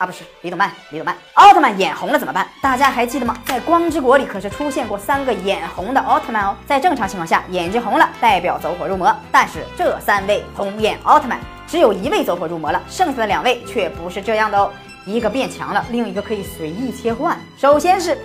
[0.00, 2.48] 啊，不是李总办，李总办，奥特曼眼红了怎么办？
[2.62, 3.36] 大家还记得吗？
[3.44, 6.56] 在光之国里可是出现过三个眼红的奥特曼哦。
[6.66, 14.72] 在正常情况下，眼睛红了代表走火入魔，但是这三位红眼奥特曼只有一位走火入魔了，剩下的两位却不是这样的哦。
[15.04, 17.38] 一个变强了，另一个可以随意切换。
[17.58, 18.16] 首先是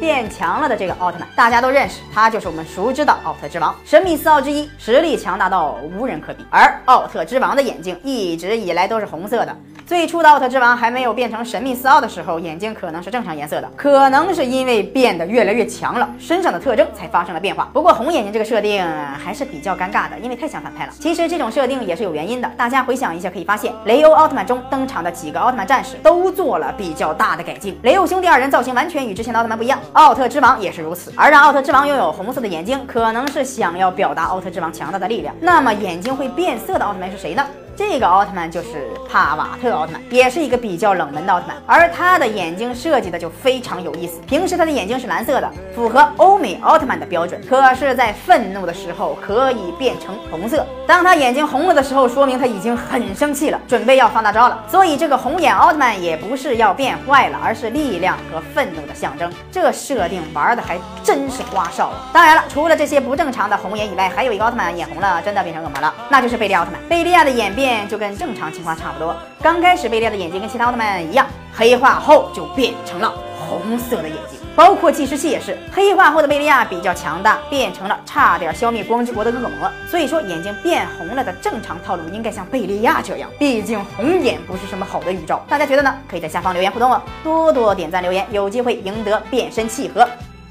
[0.00, 6.46] 变强了的这个奥特曼，大家都认识，他就是我们熟知的奥特之王，神秘四奥之一，实力强大到无人可比。
[6.50, 9.56] 而奥特之王的眼睛一直以来都是红色的。
[9.86, 17.70] 最初的奥特之王还没有变成神秘四奥的时候，眼睛可能是正常颜色的，可能是因为变得越来越强了，身上的特征才发生了变化。
[17.72, 20.92] 不过红眼睛这个设定还是比较尴尬的，因为太像反派了。
[21.00, 27.74] 其实这种设定也是有原因的，大家回想一下，可以发现雷欧奥特曼中登场的几个奥特曼战士都做了比较大的改进。
[27.82, 31.12] 雷欧兄弟二人造型完全与之前的奥特曼不一样，奥特之王也是如此。
[31.16, 35.34] 而让奥特之王拥有红色的眼睛，可能是想要表达奥特之王强大的力量。
[35.40, 37.44] 那么眼睛会变色的奥特曼是谁呢？
[37.78, 44.20] 这个奥特曼就是帕瓦特奥特曼，也是一个比较冷门的奥特曼，而他的眼睛设计的就非常有意思。
[44.26, 50.66] 平时他的眼睛是蓝色的，符合欧美奥特曼的标准，可是，在愤怒的时候可以变成红色。
[50.88, 54.60] 当他眼睛红了的时候，说明他已经很生气了，准备要放大招了。
[54.66, 59.32] 所以这个红眼奥特曼也不是要变坏了，而是力量和愤怒的象征。
[59.52, 62.10] 这设定玩的还真是花哨啊！
[62.12, 66.80] 当然了，除了这些不正常的红眼以外，还有一个奥特曼眼红了，真的变成恶魔了，那就是贝利奥特曼。
[66.88, 67.67] 贝利亚的眼变。
[67.88, 69.14] 就跟正常情况差不多。
[69.42, 74.38] 刚开始贝利亚的眼睛跟其他奥特曼一样，黑化后就变成了红色的眼睛。
[74.56, 79.70] 包括计时器也是，黑化后的贝利亚比较强大，变成了差点消灭光之国的恶魔。
[79.88, 85.44] 所以说眼睛变红了的正常套路应该像贝利亚这样，毕竟红眼不是什么好的预兆。
[85.48, 85.94] 大家觉得呢？
[86.10, 90.04] 可以在下方留言互动哦，多多点赞留言，有机会赢得变身器和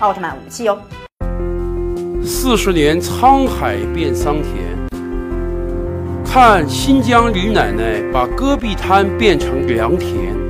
[0.00, 0.78] 奥特曼武器哦。
[2.22, 4.83] 四十年沧海变桑田。
[6.34, 10.43] 看新疆李奶奶把戈壁滩变成良田。